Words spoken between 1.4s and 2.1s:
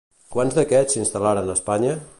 a Espanya?